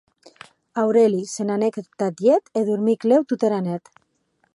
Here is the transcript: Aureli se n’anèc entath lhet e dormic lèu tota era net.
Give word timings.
Aureli 0.83 1.21
se 1.33 1.41
n’anèc 1.45 1.75
entath 1.81 2.21
lhet 2.23 2.43
e 2.57 2.59
dormic 2.67 3.01
lèu 3.09 3.21
tota 3.29 3.45
era 3.49 3.59
net. 3.67 3.83